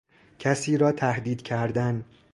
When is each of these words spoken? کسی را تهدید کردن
کسی 0.39 0.77
را 0.77 0.91
تهدید 0.91 1.41
کردن 1.41 2.05